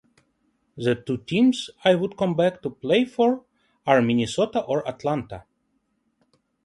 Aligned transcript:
The 0.77 0.95
two 0.95 1.17
teams 1.17 1.69
I 1.85 1.93
would 1.93 2.17
come 2.17 2.33
back 2.33 2.63
to 2.63 2.71
play 2.71 3.05
for 3.05 3.43
are 3.85 4.01
Minnesota 4.01 4.61
or 4.63 4.87
Atlanta. 4.87 5.43